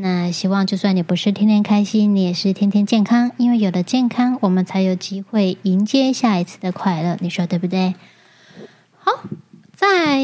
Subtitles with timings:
[0.00, 7.16] 那希望就算你不是天天开心，你也是天天健康，因为有了健康，我们才有机会迎接下一次的快乐。
[7.20, 7.96] 你说对不对？
[8.96, 9.24] 好，
[9.74, 10.22] 在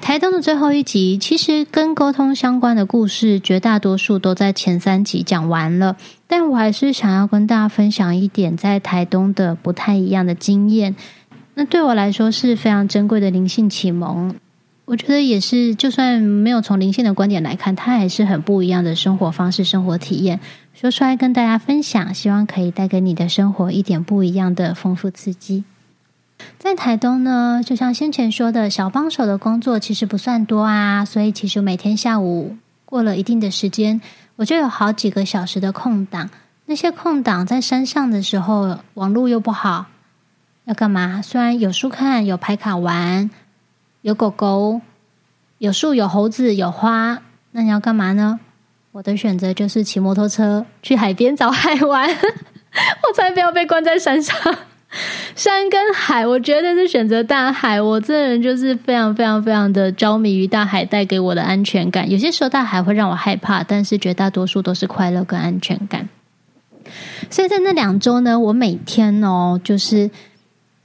[0.00, 5.98] 台东的最后一集，其实跟沟通相关的故事，绝大多数都在前三集讲完了。
[6.26, 10.96] 但我还是想要跟大家分享一点在台东的不太一样的经验。
[11.52, 14.34] 那对我来说是非常珍贵的灵性启蒙，
[14.90, 20.40] 我觉得也是，就算没有从灵性的观点来看，它还是很不一样的生活方式、生活体验。
[20.74, 25.62] 说出来跟大家分享，希望可以带给你的生活一点不一样的丰富刺激。
[26.58, 34.00] 在台东呢，就像先前说的，小帮手的工作其实不算多啊，所以其实每天下午过了一定的时间，
[34.34, 36.30] 我就有好几个小时的空档。
[36.66, 39.86] 那些空档在山上的时候，网络又不好。
[40.64, 41.22] 要干嘛？
[41.22, 43.30] 虽然有书看，有牌卡玩，
[44.02, 44.80] 有狗狗，
[45.60, 48.40] 有树，有猴子，有花，那你要干嘛呢？
[48.92, 54.34] 我的选择就是骑摩托车去海边找海玩， 我才不要被关在山上。
[55.36, 57.78] 山跟海，我绝对是选择大海。
[57.78, 62.10] 我这人就是非常非常非常的着迷于大海带给我的安全感。
[62.10, 66.08] 有些时候大海会让我害怕，但是绝大多数都是快乐跟安全感。
[67.28, 70.10] 所以在那两周呢，我每天哦，就是。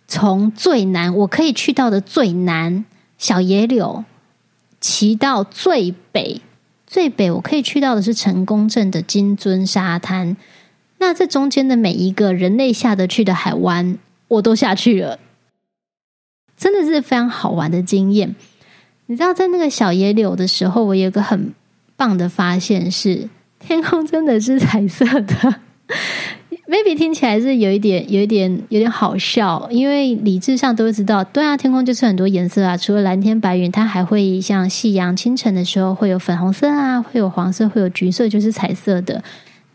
[0.08, 2.86] 从最南，我可以去到的最南
[3.18, 4.06] 小野柳，
[4.88, 6.42] 骑到最北，
[6.86, 10.38] 最北我可以去到的是成功镇的金樽沙滩。
[11.00, 13.98] 那这中间的每一个人类下得去的海湾，
[14.28, 15.18] 我都下去了，
[16.56, 18.36] 真的是非常好玩的经验。
[19.08, 21.56] 你知道，在那个小野柳的时候，我有个很
[21.96, 25.62] 棒的发现是，天空真的是彩色的。
[26.68, 39.24] Maybe 听起来是有一点、有一点、有点好笑，因为理智上都知道，对啊，天空就是很多颜色啊，除了蓝天白云，它还会像夕阳清晨的时候会有粉红色啊，会有黄色，会有橘色，就是彩色的。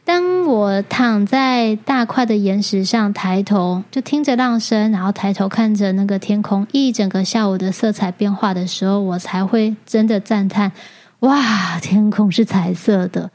[0.05, 10.73] 当我躺在大块的岩石上，抬头就听着浪声，然后抬头看着那个天空一整个下午的色彩变化的时候，我才会真的赞叹：
[11.21, 13.31] 哇，天空是彩色的！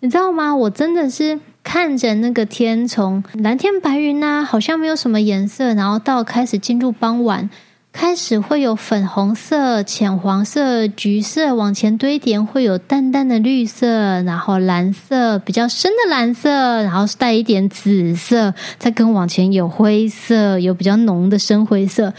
[0.00, 0.56] 你知道吗？
[0.56, 1.38] 我真的是。
[1.78, 7.50] 看着那个天，从蓝天白云啊，好像没有什么颜色，然后到开始进入傍晚，
[7.92, 22.14] 开始会有粉红色、浅黄色、橘色往前堆叠，会有淡淡的绿色，然后蓝色比较深的蓝色，然后带一点紫色，再跟往前有灰色，有比较浓的深灰色，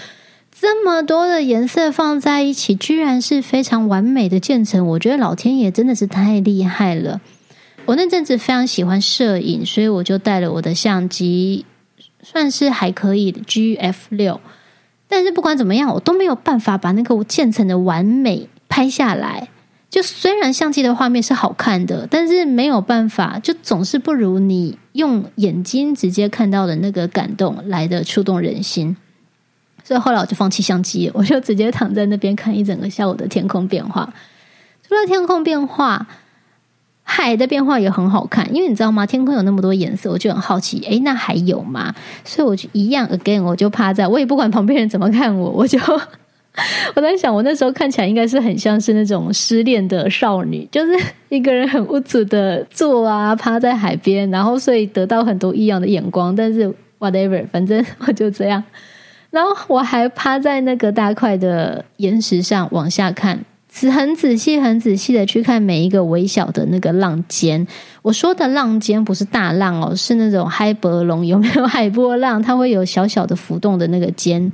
[0.61, 4.85] 这么多的颜色放在一起，居然是非常完美的渐层。
[4.85, 7.19] 我觉得老天爷真的是太厉害了。
[7.87, 11.65] 我那阵子非常喜欢摄影，所以我就带了我的相机，
[12.21, 14.41] 算是还可以的 GF 六。
[15.07, 19.47] 但是不管怎么样，我都没有办法把那个渐层的完美拍下来。
[19.89, 28.97] 就虽然相机的画面是好看的，但是没有办法，就总是不如你用眼睛直接看到的那个感动来的触动人心。
[29.85, 34.13] 所以后来我就放弃相机，我就直接躺在那边看一整个下午的天空变化。
[34.85, 36.05] 除了天空变化。
[37.09, 39.05] 海的变化也很好看，因为你知道吗？
[39.05, 40.79] 天空有那么多颜色，我就很好奇。
[40.81, 41.95] 诶，那还有吗？
[42.25, 45.79] 所以我就一样，again，我就趴在，我也不管旁边人怎么看我，我就
[46.95, 50.91] 我在想，我那时候看起来应该是很像是那种失恋的少女，就是
[51.29, 56.35] 一个人很无助的坐啊，趴在海边，然后所以得到很多异样的眼光。
[56.35, 58.61] 但是 whatever，反正我就这样。
[59.29, 63.39] 然后我还趴在那个大块的岩石上往下看。
[63.91, 67.67] 很仔细、很仔细的去看每一个微小的那个浪尖。
[68.01, 72.41] 我说的浪尖不是大浪哦，是那种海波浪，有没有海波浪？
[72.41, 74.51] 它会有小小的浮动的那个尖。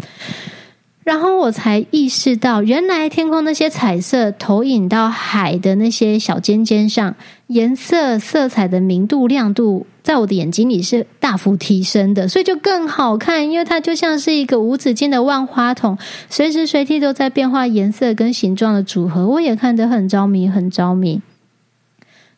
[1.03, 7.15] 然后我才意识到，原来天空那些彩色投影到海的那些小尖尖上，
[7.47, 13.51] 颜色、色彩的明度、亮度，在我的眼睛里是大幅提升的，所以就更好看。
[13.51, 15.97] 因为它就像是一个无止境的万花筒，
[16.29, 21.21] 随时随地都在变化颜色跟形状的组合，我也看得很着迷，很着迷。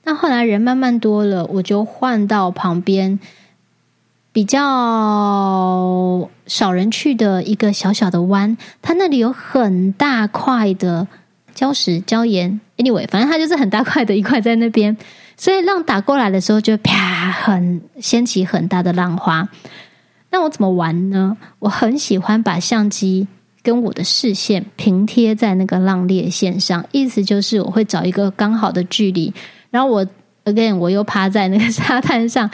[0.06, 3.20] 那后来人慢慢多了，我就换到旁边。
[4.36, 11.08] 比较少人去的一个小小的湾，它那里有很大块的
[11.56, 12.60] 礁石、礁岩。
[12.76, 14.98] Anyway，反正它就是很大块的一块在那边，
[15.38, 19.48] 所以浪打过来的时候就啪，很掀起很大的浪花。
[20.32, 21.38] 那我怎么玩呢？
[21.60, 23.30] 我很喜欢把相机
[23.64, 29.34] 跟我的视线平贴在那个浪裂线上，意思就是我会找一个刚好的距离，
[29.70, 30.06] 然后我
[30.44, 32.52] again 我又趴在那个沙滩上，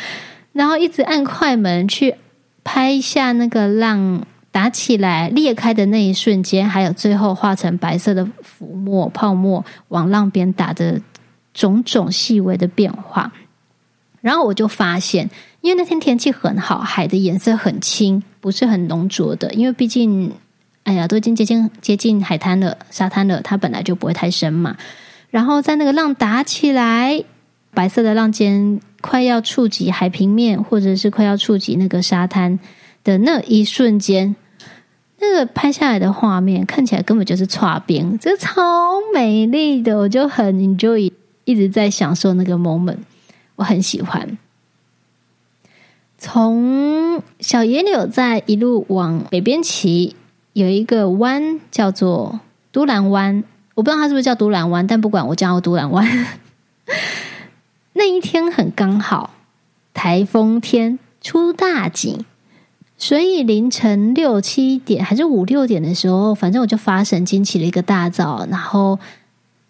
[0.54, 2.16] 然后一直按快门去
[2.64, 11.02] 拍一下那个浪打起来裂开的那一瞬间，还有最后化成白色的浮沫泡沫往浪边打的
[11.54, 13.32] 种种细微的变化。
[14.20, 15.30] 然后我就发现，
[15.62, 19.52] 因为那天天气很好，海的颜色很清，不是很浓浊的。
[19.54, 20.32] 因为毕竟，
[20.84, 24.78] 哎呀，都已经接近接近海滩了、沙滩了，它本来就不会太深嘛。
[25.32, 27.24] 然后在那个浪打起来，
[27.74, 32.60] 白色的浪尖快要触及海平面，或者是快要触及那个沙滩
[33.04, 34.36] 的那一瞬间，
[35.20, 41.12] 那个拍下来的画面看起来根本就是擦冰，这超美丽的，我就很 enjoy，
[41.44, 43.00] 一直在享受那个 moment。
[43.58, 44.38] 我很喜欢，
[46.18, 50.16] 从小野柳在一路往北边骑，
[50.54, 52.40] 有一个湾叫做
[52.72, 53.44] 都兰湾，
[53.76, 56.08] 我不知道它是不是叫都兰湾，但不管我叫都兰湾。
[58.04, 59.30] 那一天很刚好，
[59.94, 62.26] 台风天出大景，
[62.98, 68.98] 所以凌晨六七点还是五六点的时候，反正我就发神经起了一个大早，然后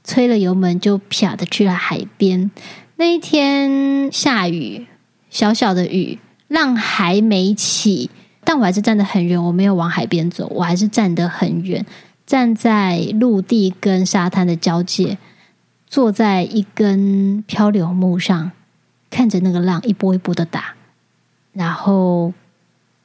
[0.05, 2.49] 吹了油门就啪的去了海边。
[2.95, 4.87] 那一天下雨，
[5.29, 6.17] 小小的雨，
[6.47, 8.09] 浪还没起，
[8.45, 11.85] 但我还是站得很远，我没有往海边走，我还是站得很远，
[12.25, 15.17] 站在陆地跟沙滩的交界，
[15.91, 18.51] 坐在一根漂流木上，
[19.09, 20.73] 看着那个浪一波一波的打，
[21.51, 22.33] 然后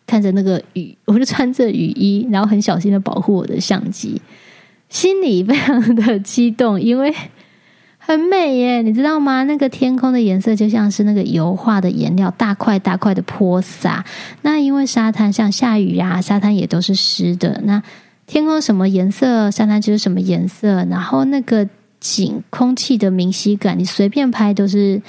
[0.07, 4.23] 看着那个雨，我就穿着雨衣，然后很小心的保护我的相机，
[4.89, 7.13] 心里非常的激动，因为。
[7.99, 9.43] 很美耶，你知道吗？
[9.43, 14.05] 那个天空的颜色就像是那个油画的颜料，大块大块的泼洒。
[14.43, 17.61] 那因为沙滩像下雨呀、沙滩也都是湿的。
[17.65, 17.83] 那
[18.29, 20.85] 天空什么颜色，沙滩就是什么颜色。
[20.89, 21.69] 然后那个
[22.15, 25.03] 景，空气的明晰感，你随便拍都是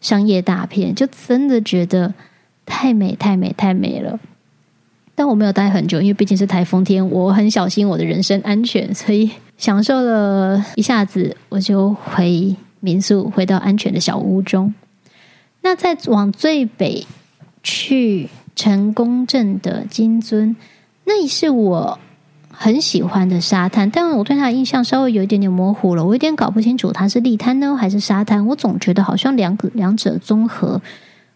[0.00, 2.14] 商业大片，就真的觉得
[2.64, 4.18] 太美、太美、太美了。
[5.14, 9.30] 但我没有待很久，因为毕竟是台风天，我很小心我的人身安全，所以。
[9.56, 14.74] 享受了一下子，我就回民宿，回到安全的小屋中。
[15.62, 17.06] 那再往最北
[17.62, 20.56] 去成功镇的金樽，
[21.04, 22.00] 那里是我
[22.56, 28.46] 很喜欢的沙滩，但我对它的印象稍微有一点点模糊了，我有点搞不清楚它是礫滩呢还是沙滩。
[28.46, 30.80] 我总觉得好像两个两者综合。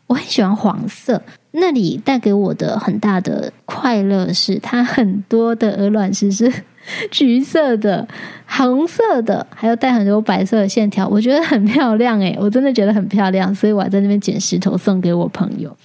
[0.07, 1.21] 我很喜欢黄色，
[1.51, 6.51] 那里带给我的很大的快乐是它很多的鹅卵石是。
[7.11, 8.09] 橘色的、
[8.47, 15.77] 红色的，还有带很多白色的线条，我觉得很漂亮诶，我真的觉得很漂亮，所以我还在那边捡石头送给我朋友。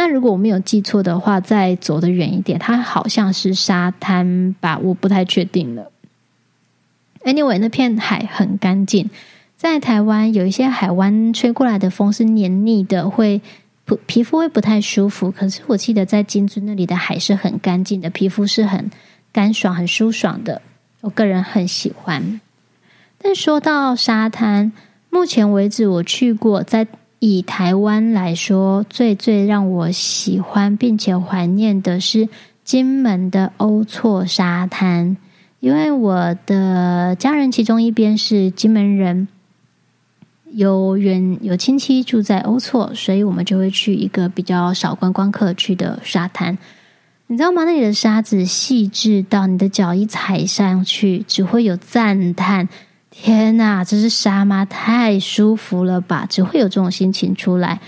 [0.00, 5.92] 那如果我没有记错的话，再走得远一点，它好像是沙滩吧，我不太确定了。
[7.22, 9.10] Anyway，那片海很干净，
[9.58, 13.42] 在台湾有一些海湾吹过来的风是黏腻的，会
[13.84, 15.30] 皮皮肤会不太舒服。
[15.30, 18.90] 可是我记得在金尊那里的海是很干净的，皮肤是很。
[19.32, 20.62] 干爽很舒爽的，
[21.02, 22.40] 我个人很喜欢。
[23.18, 24.72] 但说到沙滩，
[25.10, 26.86] 目前为止我去过，在
[27.20, 32.28] 以台湾来说，最最让我喜欢并且怀念的是
[32.64, 35.16] 金门的欧厝沙滩，
[35.60, 39.28] 因为我的家人其中一边是金门人，
[40.50, 46.56] 有远有亲戚住在欧厝，所以我们就会去一个比较少观光客去的沙滩。
[47.26, 47.64] 你知道吗？
[47.64, 52.68] 那里的沙子细致到你的脚一踩上去，只会有赞叹
[53.10, 54.64] ：“天哪，这是沙吗？
[54.64, 57.80] 太舒服了吧！”只会有这种心情出来。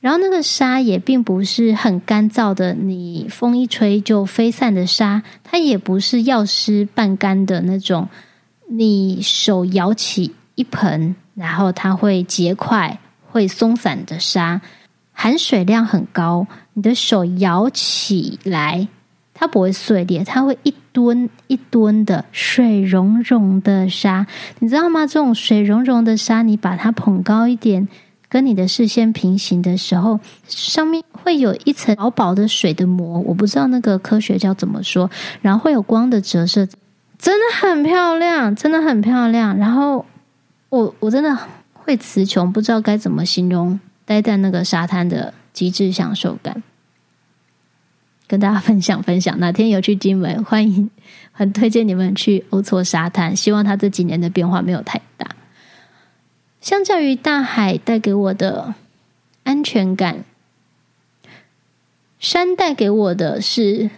[0.00, 8.08] 然后那个沙也并不是很干燥的，你风一吹就飞散的沙，它也不是要湿半干的那种，
[8.68, 12.98] 你手摇起一盆，然后它会结块、
[13.30, 14.60] 会松散的沙。
[15.12, 18.88] 含水量很高，你的手摇起来，
[19.34, 24.26] 它不会碎裂，它会一吨一吨的水溶溶的沙，
[24.58, 25.06] 你知道吗？
[25.06, 27.88] 这种水溶溶的沙，你把它捧高一点，
[28.28, 36.68] 跟你的视线平行的时候，上面会有一层薄薄的水的膜，我不知道那个科学叫怎么说，然后会有光的折射，
[37.18, 39.56] 真的很漂亮，真的很漂亮。
[39.56, 40.04] 然后
[40.68, 41.36] 我我真的
[41.72, 43.80] 会词穷，不知道该怎么形容。
[44.04, 46.62] 待在那个沙滩的极致享受感，
[48.32, 49.38] 跟大家分享分享。
[49.40, 50.88] 哪天有去金门，欢迎，
[51.32, 53.36] 很推荐你们去欧厝沙滩。
[53.36, 55.36] 希望它这几年的变化没有太大。
[56.62, 58.74] 相较于大海带给我的
[59.44, 60.24] 安全感，
[62.18, 63.90] 山带给我的是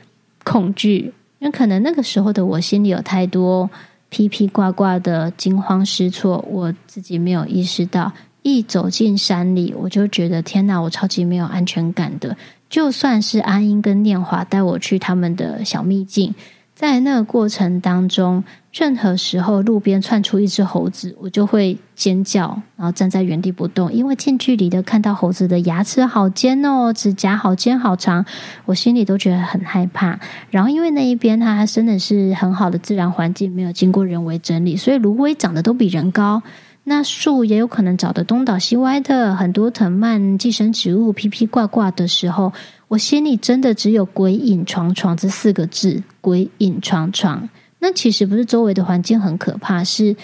[0.42, 3.70] 恐惧，因为可能那个时候的我心里有太多
[4.08, 8.12] 披披挂挂的惊慌失措，我自己没有意识到。
[8.42, 12.36] 一走进山里，我就觉得天哪，我超级没有安全感的。
[12.74, 16.34] 就算是阿英跟念华带我去他们的小秘境，
[16.74, 28.26] 在那个过程当中，任何时候路边窜出一只猴子，我就会尖叫，然后站在原地不动，因为近距离的看到猴子的牙齿好尖哦，指甲好尖好长，
[28.64, 30.18] 我心里都觉得很害怕。
[30.50, 36.42] 然后因为那一边它真的是很好的自然环境，没有经过人为整理，所以芦苇长得都比人高。
[36.86, 42.52] 那树也有可能长得东倒西歪的，很多藤蔓、寄生植物披披挂挂的时候，
[42.88, 46.02] 我心里真的只有“鬼影幢幢”这四个字。
[46.20, 47.48] 鬼影幢幢，
[47.78, 50.14] 那其实不是周围的环境很可怕，是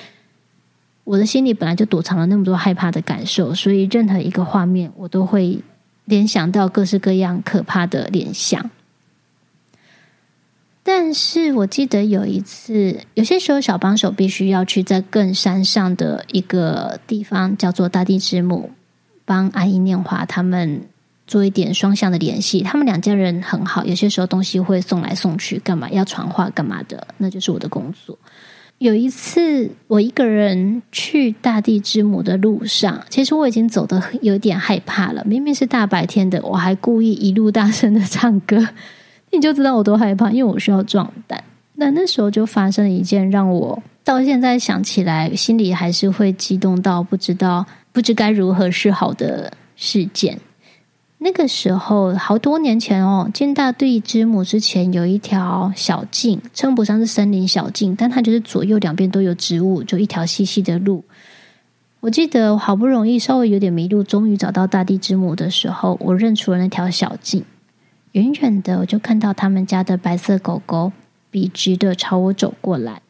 [1.05, 5.63] 我的心里本来就躲藏了那么多害怕的感受，所以任何一个画面，我都会
[6.05, 8.71] 联想到各式各样可怕的联想。
[10.83, 18.71] 但是我记得有一次，有些时候小帮手必须要去在更山上的一个地方，叫做大地之母，
[19.25, 20.83] 帮阿姨念华他们
[21.27, 22.63] 做一点双向的联系。
[22.63, 28.19] 他们两家人很好，有些时候东西会送来送去，干嘛要传话干嘛的，那就是我的工作。
[28.79, 35.23] 有一次我一个人去大地之母的路上，其实我已经走得有点害怕了。
[35.27, 38.67] 明明是大白天的，我还故意一路大声的唱歌。
[39.31, 41.43] 你就知道我多害怕，因为我需要壮胆。
[41.75, 50.39] 那那时候就发生了一件让我到现在想起来心里还是会激动到不知道不知该如何是好的事件。
[51.23, 61.05] 那个时候好多年前哦，进大地之母之前有一条小径，称不上是森林小径，但它就是左右两边都有植物，就一条细细的路。
[62.01, 67.45] 我记得好不容易稍微有点迷路，终于找到大地之母的时候，我认出了那条小径。
[68.13, 70.93] 远远的，我就看到他们家的白色狗狗
[71.31, 73.03] 笔直的朝我走过来。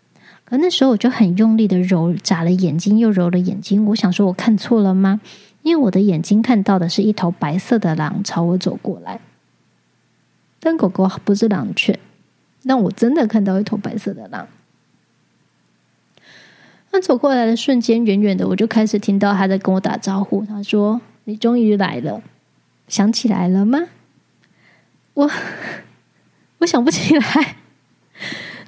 [0.44, 3.86] 可那时候，我就很用力的揉，眨了眼睛，又揉了眼睛。
[3.86, 5.20] 我想说，我看错了吗？
[5.62, 9.20] 因为我的眼睛看到的是一头白色的狼朝我走过来。
[10.58, 11.98] 但狗狗不是狼犬，
[12.64, 14.48] 那我真的看到一头白色的狼。
[16.90, 20.44] 那走过来的瞬间，远远的我就开始听到他在跟我打招呼。
[20.44, 22.20] 他说：“你终于来了，
[22.88, 23.78] 想起来了吗？”
[25.14, 25.30] 我
[26.58, 27.56] 我想不起来，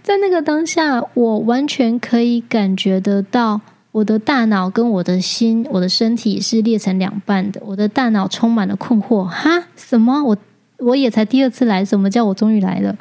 [0.03, 3.61] 在那个当下，我完全可以感觉得到，
[3.93, 7.61] 我的大脑跟我的心，我的身体是裂成两半的。
[7.65, 9.65] 我的大脑充满了困惑，哈？
[9.77, 10.23] 什么？
[10.23, 10.37] 我
[10.79, 12.97] 我也才第二次来，什么叫我终于来了？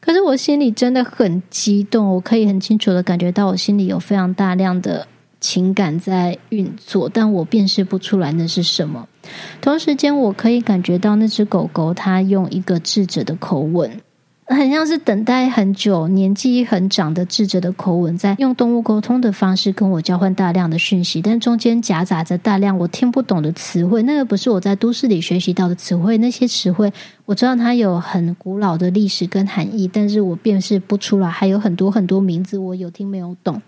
[0.00, 5.06] 可是我心里真的很激动，我可以很清楚的感觉到，我心里有非常大量的。
[5.38, 9.06] 情感在运作，但我辨识不出来那是什么。
[9.60, 14.00] 同时间，我可以感觉到那只狗狗，它用一个智者的口吻，
[14.46, 24.02] 很像是等待很久、年纪很长的智者的口吻，在用动物沟通的方式跟我交换大量的讯息，但中间夹杂着大量我听不懂的词汇。
[24.04, 26.92] 那个不是我在都市里学习到的词汇，那些词汇
[27.24, 31.28] 我知道它有很古老的历史跟含义，但是我辨识不出来。
[31.28, 33.60] 还有很多很多名字，我有听没有懂。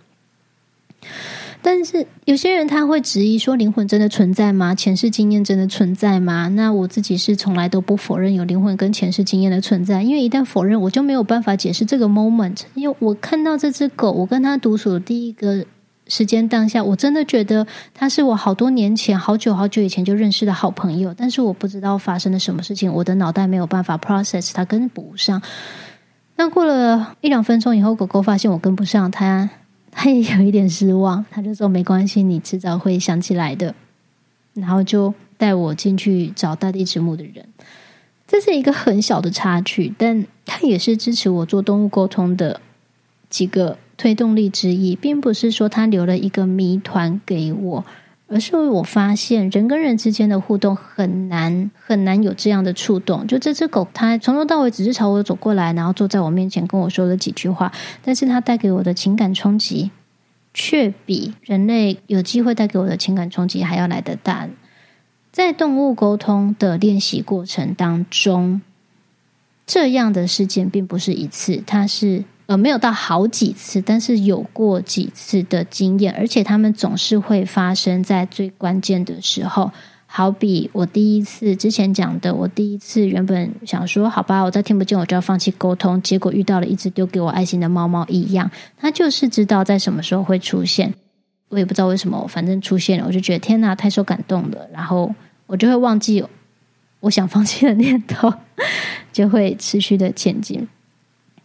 [1.60, 4.74] 但是有些人他会质疑说，灵魂真的存在吗？
[4.74, 6.48] 前世经验真的存在吗？
[6.48, 12.62] 那我自己是从来都不否认有灵魂跟前世经验的存在，因为一旦否认，我就没有办法解释这个 moment。
[12.74, 15.64] 因为我看到这只狗，我跟它独处的第一个
[16.06, 25.42] 时间当下，我真的觉得它是我好多年前、好久好久以前就认识的好朋友，但是我不知道发生了什么事情，我的脑袋没有办法 process 它，跟不上。
[26.36, 29.50] 那过了一两分钟以后，狗狗发现我跟不上它。
[29.90, 33.74] 他也有一点失望，他就说：“没关系，你迟早会想起来的。”
[34.54, 37.46] 然后就带我进去找大地之母的人。
[38.26, 42.60] 这是一个很小的插曲，但他也是支持我做动物沟通的
[43.30, 47.84] 几个推动力之一，并不是说他留了一个谜团给我。
[48.28, 53.26] 而是我发现人跟人之间的互动很难很难有这样的触动。
[53.26, 59.90] 就这只狗，它从头到尾只是朝我走过来，然后坐在我面前跟我说了几句话，但是它带给我的情感冲击，
[60.52, 64.48] 却比人类有机会带给我的情感冲击还要来得大。
[65.32, 68.60] 在动物沟通的练习过程当中，
[69.66, 72.24] 这样的事件并不是一次，它是。
[72.48, 79.70] 呃，没有到好几次，但是有过几次的经验，而且他们总是会发生在最关键的时候。
[80.10, 90.94] 好比我第一次之前讲的，我第一次原本想说，好吧，我再听不见我就要放弃沟通，结果遇到了一只丢给我爱心的猫猫一样，它就是知道在什么时候会出现，
[91.50, 95.14] 我也不知道为什么，反正出现了，我就觉得天哪，太受感动了，然后
[95.46, 96.24] 我就会忘记
[97.00, 98.32] 我想放弃的念头，
[99.12, 100.66] 就会持续的前进。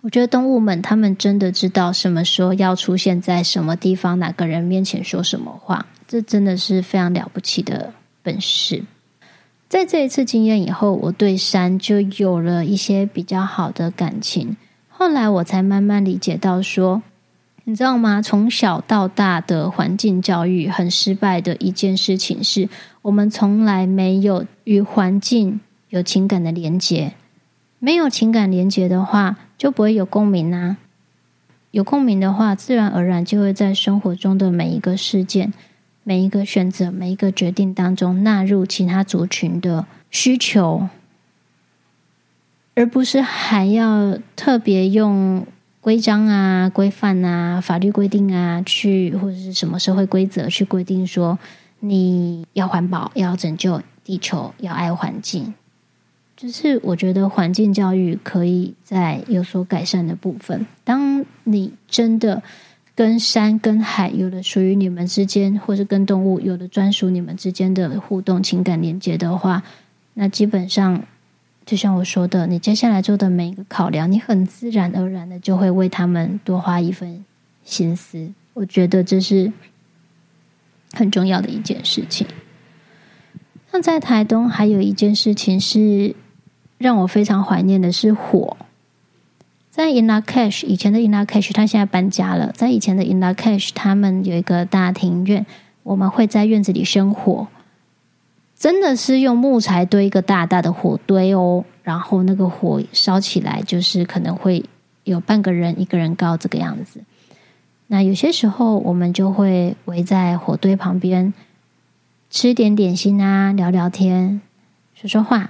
[0.04, 8.84] 我觉得动物们，他们真的知道什么时候要出现在什么地方，哪个人面前说什么话，这真的是非常了不起的本事。
[9.70, 14.58] 在这一次经验以后，我对山就有了一些比较好的感情。
[14.90, 17.02] 后来我才慢慢理解到说，
[17.64, 18.22] 你知道吗？
[18.22, 22.68] 从小到大的环境教育很失败的一件事情是，
[23.02, 27.14] 我们从来没有与环境有情感的连结。
[27.84, 30.78] 没有情感连结的话，就不会有共鸣啊。
[31.72, 35.52] 有共鸣的话，自然而然就会在生活中的每一个事件、
[36.06, 40.88] 每一个选择、每一个决定当中纳入其他族群的需求，
[42.74, 45.46] 而不是还要特别用
[45.82, 51.38] 规章啊、规范啊、法律规定啊去或者是什么社会规则去规定说
[51.82, 55.54] 你要环保、要拯救地球、要爱环境。
[56.44, 60.68] 就是我觉得环境教育可以在有所改善的部分。
[60.84, 62.44] 当你真的
[62.94, 69.64] 跟山跟海有了属于你们之间，或是跟动物有了专属你们之间的互动情感连接的话，
[70.16, 71.06] 那基本上
[71.66, 77.24] 就像我说的，你接下来做的每一个考量，你很自然而然的就会为他们多花一份
[77.64, 78.34] 心思。
[78.54, 79.54] 我觉得这是
[80.92, 82.28] 很重要的一件事情。
[83.72, 86.14] 那在台东还有一件事情是。
[86.84, 88.58] 让我非常怀念的是火，
[89.70, 92.52] 在 In Lak'ech 以前的 In Lak'ech，他现在搬家了。
[92.52, 95.46] 在以前的 In Lak'ech，他们有一个大庭院，
[95.84, 97.48] 我们会在院子里生火，
[98.58, 104.66] 真的是用木材堆一个大大的火堆哦，然后那个火烧起来，就是可能会
[105.06, 107.00] 有半个人一个人高这个样子。
[107.88, 111.34] 那有些时候，我们就会围在火堆旁边
[112.30, 114.42] 吃点点心啊，聊聊天，
[114.94, 115.50] 说说话。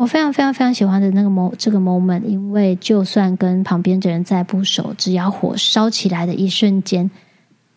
[0.00, 7.10] 我非常非常非常喜欢的那个 mo 这个 moment，因为就算跟旁边的人再不熟，只要火烧起来的一瞬间，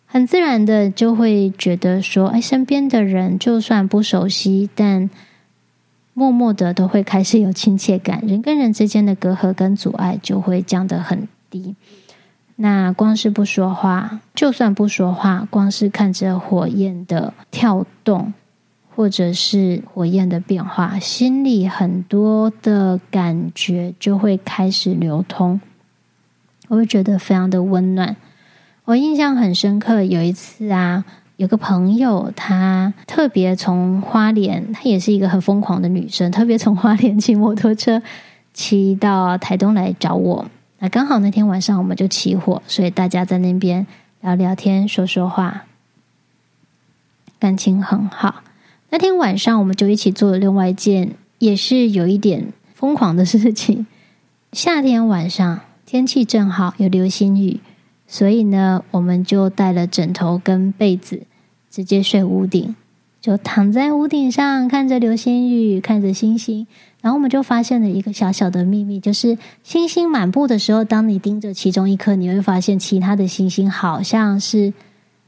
[0.06, 5.10] 很自然的就会觉得说，哎，身边的人就算不熟悉，但
[6.14, 11.76] 默默的都会开始有亲切感，人跟人之间的隔阂跟阻碍就会降得很低。
[12.56, 18.32] 那光是不说话，就算不说话，光是看着火焰的跳动。
[18.94, 25.60] 或者是火焰的变化，心里很多的感觉就会开始流通，
[26.68, 28.14] 我会觉得非常的温暖。
[28.84, 31.04] 我印象很深刻，有一次啊，
[31.36, 38.00] 有个朋友，她特别从花莲，她也是一个很疯狂的女生，特别从花莲骑摩托车
[38.52, 40.46] 骑到台东来找我。
[40.78, 43.86] 那刚好那天晚上我们就起火，所以大家在那边
[44.20, 45.64] 聊聊天、说说话，
[47.40, 48.42] 感情很好。
[48.94, 53.88] 那天晚上，我们就一起做了另外一件也是有一点疯狂的事情。
[54.52, 57.58] 夏天晚上，天气正好有流星雨，
[58.06, 61.22] 所以呢，我们就带了枕头跟被子，
[61.68, 62.76] 直接睡屋顶，
[63.20, 66.64] 就躺在屋顶上看着流星雨，看着星星。
[67.02, 74.72] 然后我们就发现了一个小小的秘密，就是星星满布的时候，当你盯着其中一颗，你会发现其他的星星好像是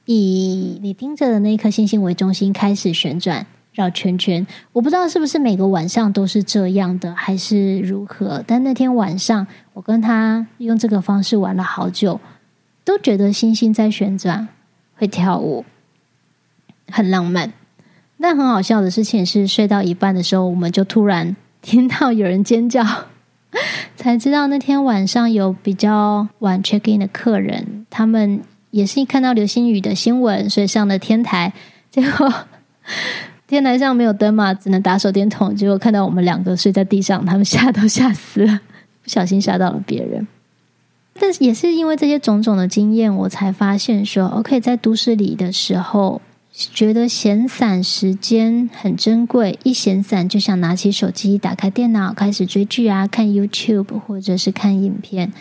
[0.04, 3.44] 以你盯着的那一颗星星为中心开始旋转。
[3.76, 8.42] 绕圈圈，我不知道是不是每个晚上都是这样的，还是如何。
[8.46, 12.18] 但那天晚上，我跟他用这个方式玩了好久，
[12.86, 14.48] 都觉得星星在旋转，
[14.94, 15.66] 会跳舞，
[16.90, 17.52] 很浪漫。
[18.18, 22.82] 但很好笑的事情是，睡到一半的时候，我们就突然 听到有人尖叫，
[23.94, 31.52] 才知道那天晚上有比较晚 check in 的客人，他们也是一看到流星雨的新闻，所以上了天台，
[31.90, 32.32] 结果。
[33.46, 35.54] 天台上没有灯嘛，只能打手电筒。
[35.54, 38.60] 结果看到我们两个睡在地上，他们吓都吓死了，
[39.02, 40.26] 不小心吓到了别人。
[41.18, 46.20] 但是也是因为这些种种的经验，我才发现说，OK，在都市里的时候，
[46.52, 55.32] 觉得闲散时间很珍贵，一闲散就想拿起手机，打开电脑，开始追剧啊，看 YouTube 或者是看影片，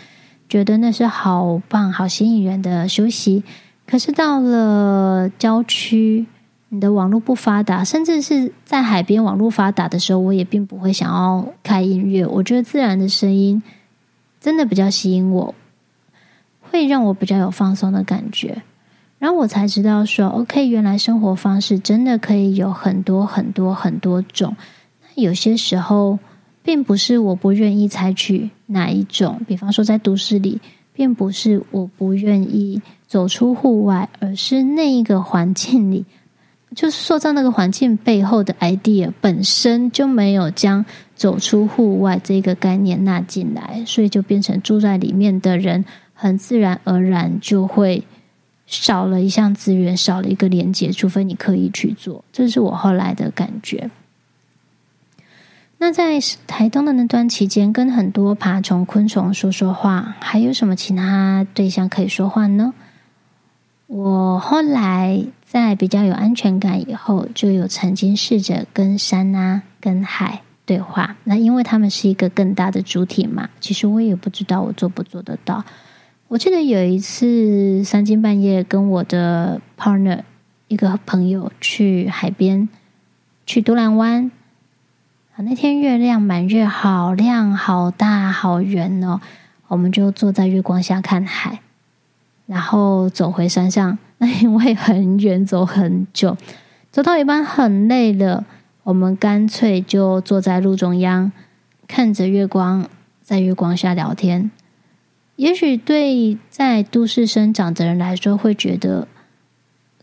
[0.48, 3.42] 觉得那是好棒、好吸引人的休息。
[3.84, 6.26] 可是到了郊区。
[6.68, 12.26] 你的网络不发达，甚至是在海边网络发达的时候，我也并不会想要开音乐。
[12.26, 13.62] 我觉得自然的声音
[14.40, 15.54] 真的比较吸引我，
[16.60, 18.62] 会让我比较有放松的感觉。
[19.18, 24.56] 然后我才知道说，OK，原来生活方式真的可以有很多很多很多种。
[25.02, 26.18] 那有些时候，
[26.62, 30.60] 并不是我不愿意采取哪一种，比方说在都市里，
[30.92, 36.04] 并不是我不愿意走出户外，而是那一个环境里。
[36.76, 40.84] 就是塑造那个环境背后的 idea 本身就没有将
[41.14, 48.04] 走出户外这个概念纳进来，所以就变成住在里面的人很自然而然就会
[48.66, 52.22] 少了一项资源，少了一个连接，除非你刻意去做。
[52.30, 53.90] 这是我后来的感觉。
[55.78, 62.74] 那在台东的那段期间，跟很多爬虫、昆虫说说话，还有什么其他对象可以说话呢？
[63.86, 71.16] 我后来在比较有安全感以后，就有曾经试着跟山啊、跟海对话。
[71.22, 75.64] 那因为他们是一个更大的主体嘛，其实我也不知道我做不做得到。
[76.26, 80.22] 我记得有一次三更半夜跟我的 partner
[80.66, 82.68] 一个朋友去海边，
[83.46, 84.32] 去独兰湾
[85.36, 85.44] 啊。
[85.44, 89.20] 那天月亮满月，好亮、好大、好圆哦！
[89.68, 91.60] 我们就坐在月光下看海，
[92.46, 93.98] 然后走回山上。
[94.18, 96.36] 那 因为很远，走很久，
[96.90, 98.46] 走到一半很累了，
[98.82, 101.30] 我们干脆就坐在路中央，
[101.86, 102.88] 看着月光，
[103.20, 104.50] 在月光下聊天。
[105.36, 109.06] 也许对在都市生长的人来说，会觉得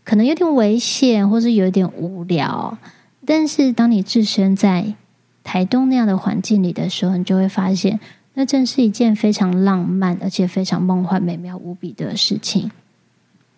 [0.04, 2.78] 可能有点危险，或是有点无聊。
[3.26, 4.94] 但是当你置身在
[5.42, 7.98] 台东那样的环境里的时候，你就会发现，
[8.34, 12.70] 那正是一件非常浪漫而且非常梦幻、美妙无比的事情。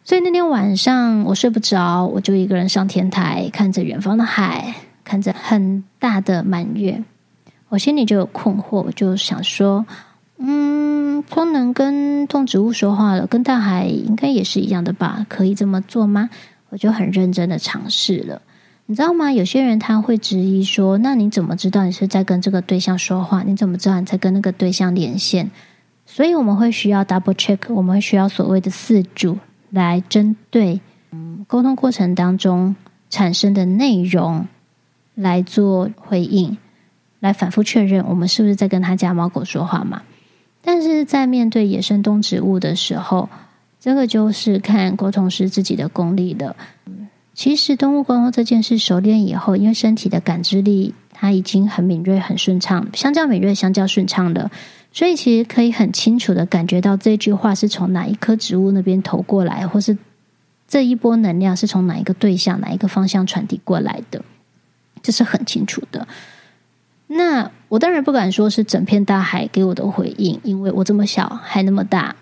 [0.04, 7.02] 所以那天晚上我睡不着，我就一个人上天台，看着远方的海，看着很大的满月，
[7.70, 9.84] 我心里就有困惑，我就想说，
[10.38, 15.26] 嗯，光能跟动植物说话了，跟大海应该也是一样的吧？
[15.28, 16.30] 可以这么做吗？
[16.68, 18.42] 我就很认真的尝试了。
[18.88, 19.33] 你知道吗？
[19.33, 23.42] 有些人他会质疑说：“那你怎么知道你是在跟这个对象说话？
[23.42, 25.51] 你怎么知道你在跟那个对象连线？”
[26.07, 29.38] 所以我们会需要 double check，我们会需要所谓的四组
[29.70, 32.77] 来针对嗯沟通过程当中
[33.11, 34.46] 产生的内容
[35.16, 36.57] 来做回应，
[37.18, 40.03] 来反复确认我们是不是在跟他家猫狗说话嘛？
[40.62, 43.29] 但是在面对野生动植物的时候，
[43.81, 46.55] 这个就是看沟通师自己的功力了。
[47.37, 54.51] 其实动物沟通这件事熟练以后，因为身体的感知力它已经很敏锐、很顺畅，相较敏锐、相较顺畅的，
[54.90, 59.99] 所以其实可以很清楚的感觉到这句话是从哪一棵植物那边投过来，或是
[60.66, 64.25] 这一波能量是从哪一个对象、哪一个方向传递过来的，
[65.03, 66.09] 这是很清楚的。
[67.07, 72.16] 那我当然不敢说是整片大海给我的回应，因为我这么小，还那么大，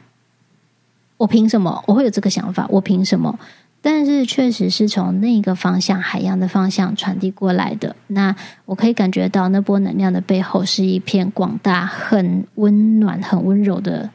[1.19, 1.85] 我凭什么？
[1.87, 2.67] 我会有这个想法？
[2.69, 3.39] 我凭什么？
[3.87, 7.95] 但是确实是从那个方向，海洋的方向传递过来的。
[8.07, 14.09] 那我可以感觉到那波能量的背后是一片广大、很温暖、很温柔的、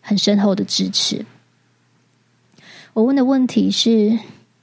[0.00, 1.26] 很深厚的支持。
[2.94, 4.18] 我问的问题是：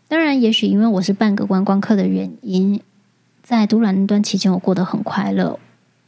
[0.08, 2.82] 当然，也许因为我是半个观光客的原因，
[3.44, 5.60] 在独兰那段期间，我过得很快乐。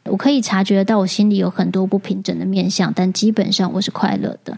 [0.06, 4.58] 我可以察觉到我心里有很多不平整的面相，但基本上我是快乐的。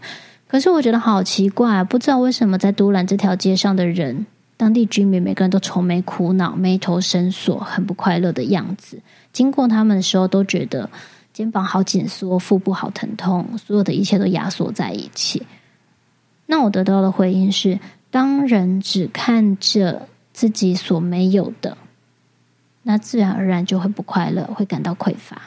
[0.52, 4.26] 可是我觉得好奇怪，不知道为什么在都兰这条街上的人，
[4.58, 9.00] 当地居民每个人都愁眉苦恼、眉头深锁、很不快乐的样子。
[9.32, 10.90] 经过他们的时候，都觉得
[11.32, 15.46] 肩膀好紧缩、腹部好疼痛，所有的一切都压缩在一起。
[16.44, 21.78] 那我得到的回应是：当人只看着自己所没有的，
[22.82, 25.40] 那自然而然就会不快乐，会感到匮乏。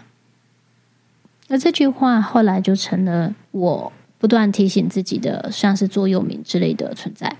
[1.47, 3.93] 而这句话后来就成了我。
[4.25, 7.35] 不断提醒自己的，像是座右铭之类的存在。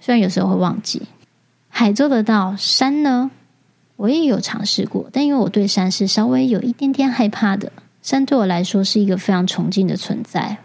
[0.00, 1.02] 虽然有时候会忘记，
[1.68, 3.30] 海做得到，山呢？
[3.94, 7.70] 我也有尝试过，但因为我对山是稍微有一点点害怕的。
[8.02, 10.56] 山对我来说是一个非常崇敬的存在，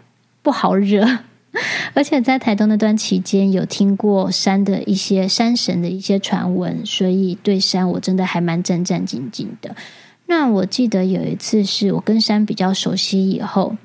[0.42, 1.06] 不好惹。
[1.94, 9.76] 而且在台东那段期间，有听过山的一些山神的一些传闻，所以对山我真的还蛮战战兢兢的。
[10.26, 13.76] 那我记得有一次是我跟山比较熟悉以后。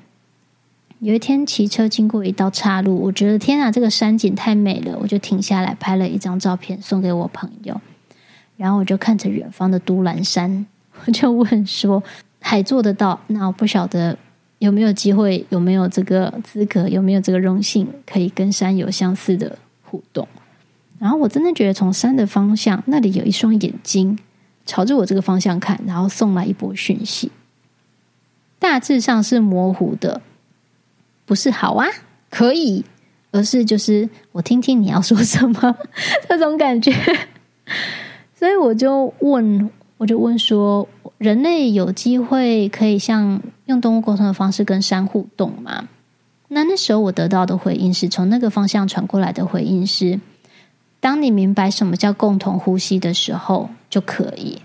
[1.00, 7.78] 有一天骑车经过一道岔路，我觉得天啊，这个山景太美了，我就停下来拍了一张照片送给我朋友。
[8.56, 10.66] 然后我就看着远方的都兰山，
[11.04, 12.02] 我就问说
[12.40, 13.20] ：“还做得到？
[13.26, 14.16] 那我不晓得
[14.58, 20.26] 有没有机会，有没有这个资格，有没有这个荣幸，可以跟山有相似的互动？”
[20.98, 24.18] 然后我真的觉得从山的方向那里有一双眼睛
[24.64, 27.30] 朝着我这个方向看，然后送来一波讯息，
[28.58, 30.22] 大致上是模糊的。
[31.26, 31.86] 不是好啊，
[32.30, 32.84] 可以，
[33.32, 35.76] 而是就是我听听你要说什么
[36.28, 36.92] 这种感觉，
[38.34, 45.88] 所以我就问，我就问说，人类有机会可以像用动物沟通的方式跟山互动吗？
[46.48, 50.20] 那那时候我得到的回应是从那个方向传过来的回应是，
[51.00, 54.62] 当你明白什么叫共同呼吸的时候，就可以。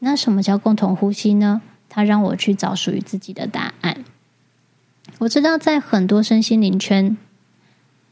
[0.00, 1.62] 那什么叫共同呼吸呢？
[1.88, 4.04] 它让我去找属于自己的答案。
[5.20, 7.18] 我知道，在很多身心灵圈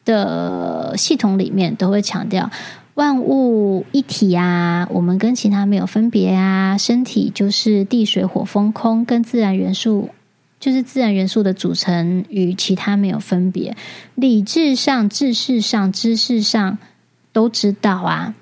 [0.05, 2.51] 的系统里面，都会强调
[2.93, 10.11] 万物一体啊，我们跟其他没有分别啊，身体就是地水火风空，跟自然元素
[10.61, 13.75] 就是自然元素的组成，与其他没有分别。
[14.15, 16.79] 理智上、知识上、知识上。
[17.31, 18.35] 都知道啊，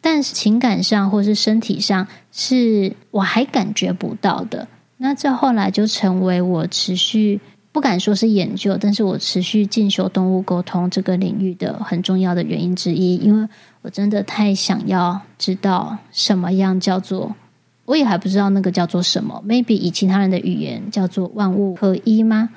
[0.00, 4.68] 但是情感上或是身体上，是我还感觉不到的。
[4.96, 7.40] 那这后来就成为我持续
[7.78, 13.48] 不敢说是研究，但是我持续进修动物沟通这个领域的很重要的原因之一，因为
[13.82, 17.36] 我真的太想要知道什么样叫做，
[17.84, 19.40] 我也还不知道那个叫做什么。
[19.46, 22.50] Maybe 以其他人的语言叫做万物合一吗？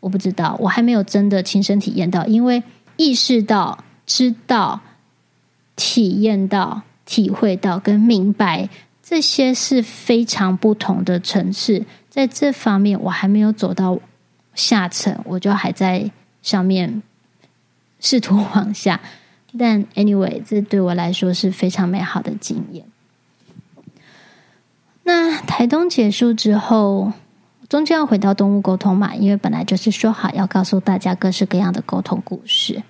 [0.00, 2.64] 我不知道，我还没有真的亲身体验到，因为
[2.96, 4.80] 意识到知道。
[5.76, 8.68] 体验到、体会到跟明白，
[9.02, 11.84] 这些是非常不同的层次。
[12.08, 13.98] 在这方面，我还没有走到
[14.54, 16.10] 下层，我就还在
[16.42, 17.02] 上面
[18.00, 19.00] 试图往下。
[19.58, 22.84] 但 anyway，这对我来说是非常美好的经验。
[25.04, 27.12] 那台东结束之后，
[27.68, 32.82] 终究要回到动物沟通嘛，因为本来就是说好要告诉大家各式各样的沟通故事。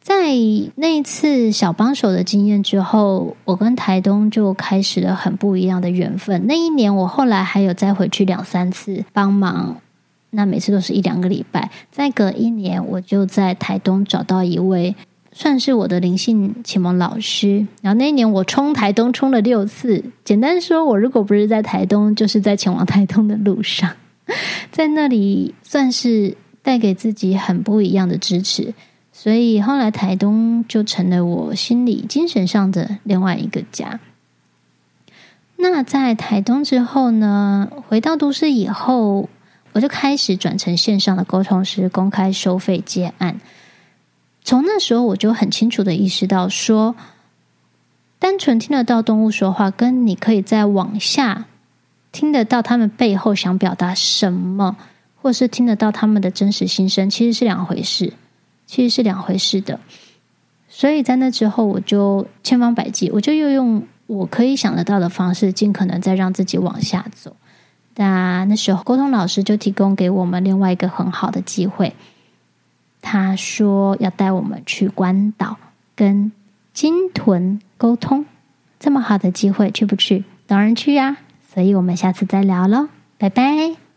[0.00, 0.32] 在
[0.76, 6.46] 那一次小帮手的经验之后，我跟台东就开始了很不一样的缘分。
[6.46, 9.82] 那一年，我后来还有再回去两三次帮忙，
[10.30, 11.70] 那每次都是一两个礼拜。
[11.90, 14.94] 再隔一年，我就在台东找到一位
[15.32, 17.66] 算是我的灵性启蒙老师。
[17.82, 20.04] 然后那一年，我冲台东冲了六次。
[20.24, 23.92] 简单说，我如果不是在台东，就是在前往台东的路上，
[24.72, 28.74] 在那里算是带给自己很不一样的支持。
[29.12, 33.98] 所以后来台东就成了我心理、精神上的另外一个家。
[35.56, 39.28] 那在台东之后呢，回到都市以后，
[39.72, 43.40] 我就开始转成线上的沟通师，公开收费接案。
[44.42, 46.94] 从那时候我就很清楚的意识到说，
[48.18, 51.46] 单纯听得到动物说话，跟你可以再往下
[52.12, 54.76] 听得到他们背后想表达什么，
[55.20, 58.12] 或是听得到他们的真实心声，其实是两回事。
[58.70, 59.80] 其实是两回事的，
[60.68, 67.34] 所以在那之后，我就千方百计，我就又用我可以想得到的方式，尽可能再让自己往下走。
[68.00, 71.96] 那那时候，沟通老师就提供给我们另外一个很好的机会，
[73.02, 75.56] 他说要带我们去关岛
[75.96, 76.30] 跟
[76.72, 78.24] 鲸豚沟通，
[78.78, 80.22] 这么好的机会，去不去？
[80.46, 81.16] 当然去呀！
[81.52, 83.87] 所以我们下次再聊喽，拜拜。